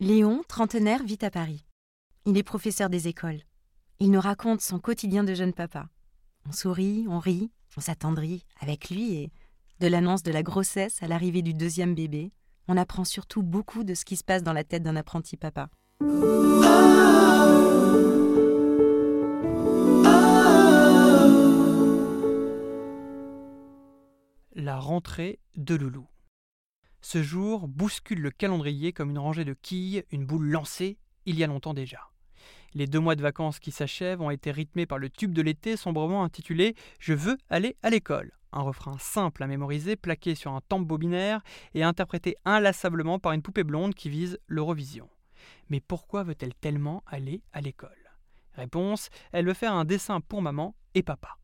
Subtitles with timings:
[0.00, 1.64] Léon, trentenaire, vit à Paris.
[2.24, 3.40] Il est professeur des écoles.
[3.98, 5.88] Il nous raconte son quotidien de jeune papa.
[6.48, 9.32] On sourit, on rit, on s'attendrit avec lui et,
[9.80, 12.30] de l'annonce de la grossesse à l'arrivée du deuxième bébé,
[12.68, 15.68] on apprend surtout beaucoup de ce qui se passe dans la tête d'un apprenti papa.
[24.54, 26.06] La rentrée de Loulou.
[27.00, 31.44] Ce jour bouscule le calendrier comme une rangée de quilles, une boule lancée, il y
[31.44, 32.10] a longtemps déjà.
[32.74, 35.76] Les deux mois de vacances qui s'achèvent ont été rythmés par le tube de l'été
[35.76, 38.32] sombrement intitulé Je veux aller à l'école.
[38.52, 41.40] Un refrain simple à mémoriser, plaqué sur un tambour binaire
[41.74, 45.08] et interprété inlassablement par une poupée blonde qui vise l'Eurovision.
[45.70, 47.90] Mais pourquoi veut-elle tellement aller à l'école?
[48.54, 51.37] Réponse Elle veut faire un dessin pour maman et papa.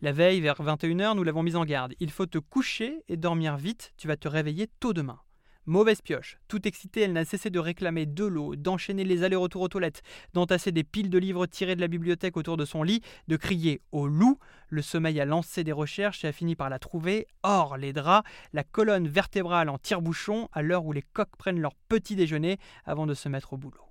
[0.00, 1.92] La veille, vers 21h, nous l'avons mise en garde.
[1.98, 5.18] Il faut te coucher et dormir vite, tu vas te réveiller tôt demain.
[5.66, 6.38] Mauvaise pioche.
[6.46, 10.02] Tout excitée, elle n'a cessé de réclamer de l'eau, d'enchaîner les allers-retours aux toilettes,
[10.34, 13.82] d'entasser des piles de livres tirés de la bibliothèque autour de son lit, de crier
[13.90, 14.38] au loup.
[14.68, 17.26] Le sommeil a lancé des recherches et a fini par la trouver.
[17.42, 21.74] Or, les draps, la colonne vertébrale en tire-bouchon, à l'heure où les coqs prennent leur
[21.88, 23.82] petit déjeuner avant de se mettre au boulot.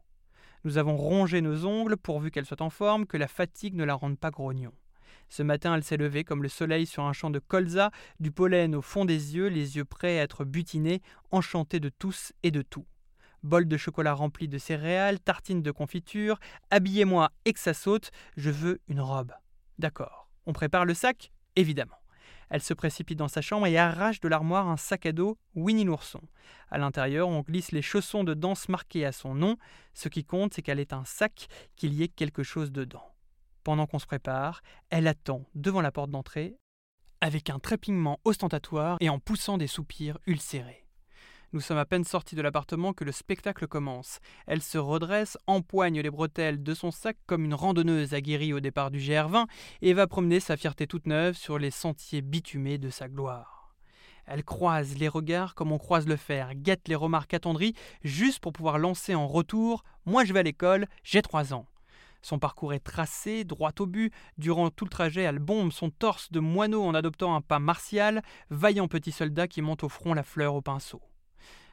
[0.64, 3.94] Nous avons rongé nos ongles pourvu qu'elle soit en forme, que la fatigue ne la
[3.94, 4.72] rende pas grognon.
[5.30, 8.76] Ce matin, elle s'est levée comme le soleil sur un champ de colza, du pollen
[8.76, 11.02] au fond des yeux, les yeux prêts à être butinés,
[11.32, 12.86] enchantée de tous et de tout.
[13.44, 16.40] Bol de chocolat rempli de céréales, tartines de confiture,
[16.72, 19.34] habillez-moi et que ça saute, je veux une robe.
[19.78, 20.28] D'accord.
[20.46, 21.98] On prépare le sac Évidemment.
[22.50, 25.84] Elle se précipite dans sa chambre et arrache de l'armoire un sac à dos Winnie
[25.84, 26.22] l'ourson.
[26.70, 29.58] À l'intérieur, on glisse les chaussons de danse marqués à son nom.
[29.94, 33.04] Ce qui compte, c'est qu'elle est un sac, qu'il y ait quelque chose dedans.
[33.68, 36.56] Pendant qu'on se prépare, elle attend devant la porte d'entrée
[37.20, 40.88] avec un trépignement ostentatoire et en poussant des soupirs ulcérés.
[41.52, 44.20] Nous sommes à peine sortis de l'appartement que le spectacle commence.
[44.46, 48.90] Elle se redresse, empoigne les bretelles de son sac comme une randonneuse aguerrie au départ
[48.90, 49.48] du GR20
[49.82, 53.76] et va promener sa fierté toute neuve sur les sentiers bitumés de sa gloire.
[54.28, 58.54] Elle croise les regards comme on croise le fer, guette les remarques attendries, juste pour
[58.54, 61.68] pouvoir lancer en retour Moi je vais à l'école, j'ai trois ans.
[62.28, 64.14] Son parcours est tracé, droit au but.
[64.38, 68.22] Durant tout le trajet, elle bombe son torse de moineau en adoptant un pas martial,
[68.50, 71.02] vaillant petit soldat qui monte au front la fleur au pinceau.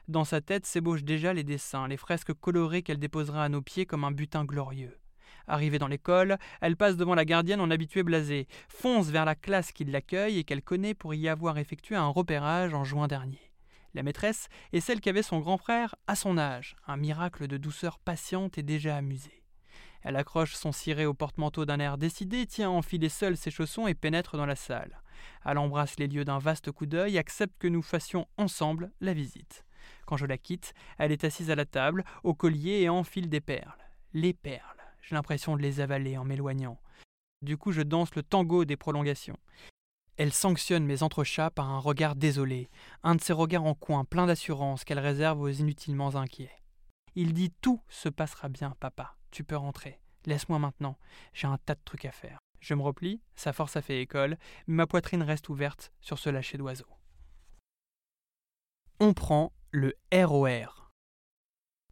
[0.07, 3.85] Dans sa tête s'ébauchent déjà les dessins, les fresques colorées qu'elle déposera à nos pieds
[3.85, 4.97] comme un butin glorieux.
[5.45, 9.73] Arrivée dans l'école, elle passe devant la gardienne en habitué blasé, fonce vers la classe
[9.73, 13.51] qui l'accueille et qu'elle connaît pour y avoir effectué un repérage en juin dernier.
[13.93, 17.99] La maîtresse est celle qu'avait son grand frère à son âge, un miracle de douceur
[17.99, 19.44] patiente et déjà amusée.
[20.05, 23.87] Elle accroche son ciré au porte-manteau d'un air décidé, tient à enfiler seule ses chaussons
[23.87, 25.01] et pénètre dans la salle.
[25.43, 29.65] Elle embrasse les lieux d'un vaste coup d'œil, accepte que nous fassions ensemble la visite.
[30.05, 33.41] Quand je la quitte, elle est assise à la table, au collier et enfile des
[33.41, 33.83] perles.
[34.13, 34.61] Les perles.
[35.01, 36.79] J'ai l'impression de les avaler en m'éloignant.
[37.41, 39.39] Du coup, je danse le tango des prolongations.
[40.17, 42.69] Elle sanctionne mes entrechats par un regard désolé,
[43.01, 46.61] un de ces regards en coin plein d'assurance qu'elle réserve aux inutilement inquiets.
[47.15, 49.99] Il dit Tout se passera bien, papa tu peux rentrer.
[50.25, 50.97] Laisse-moi maintenant,
[51.33, 52.39] j'ai un tas de trucs à faire.
[52.61, 56.29] Je me replie, sa force a fait école, mais ma poitrine reste ouverte sur ce
[56.29, 56.87] lâcher d'oiseau.
[59.01, 60.89] On prend le ROR.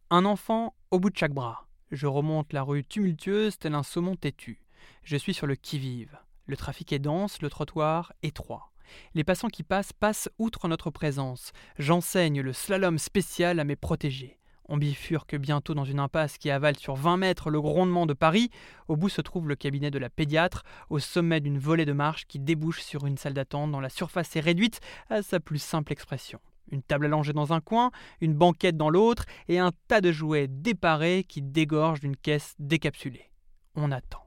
[0.08, 1.68] Un enfant au bout de chaque bras.
[1.90, 4.58] Je remonte la rue tumultueuse tel un saumon têtu.
[5.02, 6.18] Je suis sur le qui-vive.
[6.46, 8.72] Le trafic est dense, le trottoir étroit.
[9.12, 11.52] Les passants qui passent passent outre notre présence.
[11.78, 14.38] J'enseigne le slalom spécial à mes protégés.
[14.66, 18.50] On bifurque bientôt dans une impasse qui avale sur 20 mètres le grondement de Paris.
[18.88, 22.26] Au bout se trouve le cabinet de la pédiatre, au sommet d'une volée de marche
[22.26, 24.80] qui débouche sur une salle d'attente dont la surface est réduite
[25.10, 26.40] à sa plus simple expression.
[26.70, 27.90] Une table allongée dans un coin,
[28.22, 33.30] une banquette dans l'autre, et un tas de jouets déparés qui dégorgent d'une caisse décapsulée.
[33.74, 34.24] On attend.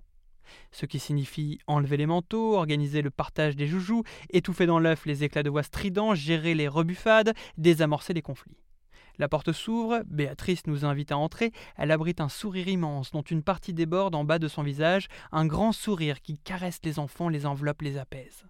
[0.72, 5.24] Ce qui signifie enlever les manteaux, organiser le partage des joujoux, étouffer dans l'œuf les
[5.24, 8.58] éclats de voix stridents, gérer les rebuffades, désamorcer les conflits.
[9.20, 13.42] La porte s'ouvre, Béatrice nous invite à entrer, elle abrite un sourire immense dont une
[13.42, 17.46] partie déborde en bas de son visage, un grand sourire qui caresse les enfants, les
[17.46, 18.46] enveloppe, les apaise.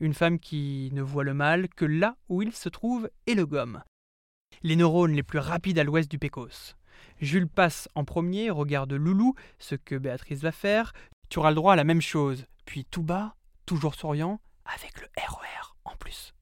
[0.00, 3.44] Une femme qui ne voit le mal que là où il se trouve et le
[3.44, 3.82] gomme.
[4.62, 6.74] Les neurones les plus rapides à l'ouest du Pécos.
[7.20, 10.92] Jules passe en premier, regarde Loulou, ce que Béatrice va faire.
[11.28, 12.46] Tu auras le droit à la même chose.
[12.64, 13.34] Puis tout bas,
[13.66, 16.34] toujours souriant, avec le RER en plus.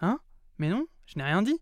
[0.00, 0.20] Hein?
[0.58, 1.60] Mais non, je n'ai rien dit.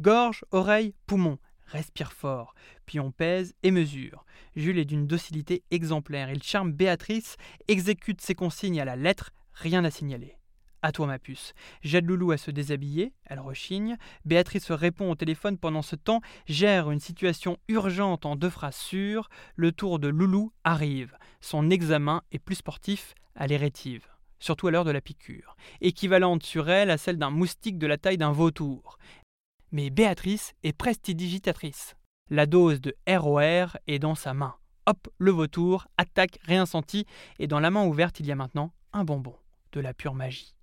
[0.00, 1.38] Gorge, oreille, poumon.
[1.66, 2.54] Respire fort,
[2.86, 4.24] puis on pèse et mesure.
[4.54, 6.30] Jules est d'une docilité exemplaire.
[6.30, 7.36] Il charme Béatrice,
[7.66, 10.36] exécute ses consignes à la lettre, rien à signaler.
[10.82, 11.52] À toi, ma puce.
[11.82, 13.96] J'aide Loulou à se déshabiller, elle rechigne.
[14.24, 19.28] Béatrice répond au téléphone pendant ce temps, gère une situation urgente en deux phrases sûres.
[19.56, 21.18] Le tour de Loulou arrive.
[21.40, 24.06] Son examen est plus sportif, rétive
[24.40, 27.98] surtout à l'heure de la piqûre, équivalente sur elle à celle d'un moustique de la
[27.98, 28.98] taille d'un vautour
[29.72, 31.96] mais Béatrice est prestidigitatrice.
[32.30, 34.54] La dose de ROR est dans sa main.
[34.86, 36.64] Hop, le vautour, attaque, rien
[37.38, 39.36] et dans la main ouverte, il y a maintenant un bonbon,
[39.72, 40.54] de la pure magie.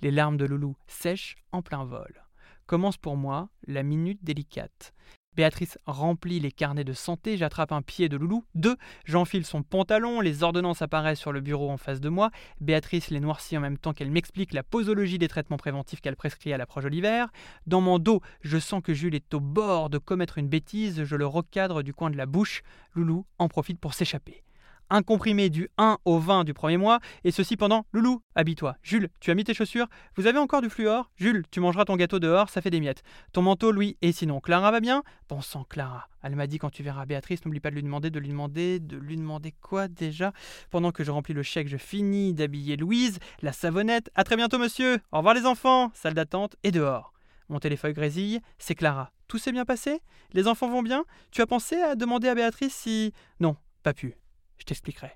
[0.00, 2.24] Les larmes de Loulou sèchent en plein vol.
[2.66, 4.94] Commence pour moi la minute délicate.
[5.36, 8.44] Béatrice remplit les carnets de santé, j'attrape un pied de Loulou.
[8.54, 12.30] Deux, j'enfile son pantalon, les ordonnances apparaissent sur le bureau en face de moi.
[12.60, 16.52] Béatrice les noircit en même temps qu'elle m'explique la posologie des traitements préventifs qu'elle prescrit
[16.52, 17.28] à l'approche de l'hiver.
[17.66, 21.16] Dans mon dos, je sens que Jules est au bord de commettre une bêtise, je
[21.16, 22.62] le recadre du coin de la bouche.
[22.94, 24.44] Loulou en profite pour s'échapper
[24.90, 28.76] un comprimé du 1 au 20 du premier mois, et ceci pendant Loulou, habille-toi.
[28.82, 29.86] Jules, tu as mis tes chaussures
[30.16, 31.10] Vous avez encore du fluor?
[31.16, 33.02] Jules, tu mangeras ton gâteau dehors, ça fait des miettes.
[33.32, 35.02] Ton manteau, Louis, et sinon, Clara va bien?
[35.28, 36.08] Bon Clara.
[36.22, 38.80] Elle m'a dit quand tu verras Béatrice, n'oublie pas de lui demander, de lui demander,
[38.80, 40.32] de lui demander quoi déjà?
[40.70, 44.10] Pendant que je remplis le chèque, je finis d'habiller Louise, la savonnette.
[44.14, 47.12] À très bientôt, monsieur Au revoir, les enfants Salle d'attente et dehors.
[47.48, 49.12] Mon téléphone grésille, c'est Clara.
[49.28, 50.00] Tout s'est bien passé?
[50.32, 51.04] Les enfants vont bien?
[51.30, 53.12] Tu as pensé à demander à Béatrice si.
[53.40, 54.14] Non, pas pu.
[54.58, 55.12] Je t'expliquerai.